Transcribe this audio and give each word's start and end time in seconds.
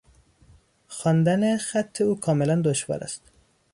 خواندن 0.95 1.57
خط 1.57 2.01
او 2.01 2.15
کاملا 2.19 2.61
دشوار 2.61 2.99
است. 3.03 3.21